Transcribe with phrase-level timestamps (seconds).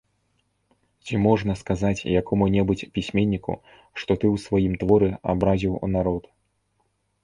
[1.05, 3.53] Ці можна сказаць якому-небудзь пісьменніку,
[3.99, 6.23] што ты ў сваім творы абразіў народ?